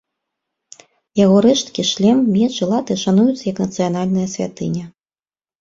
Яго 1.19 1.35
рэшткі, 1.47 1.85
шлем, 1.91 2.23
меч 2.37 2.53
і 2.63 2.69
латы 2.71 2.97
шануюцца 3.05 3.39
як 3.53 3.57
нацыянальная 3.67 4.25
святыня. 4.33 4.85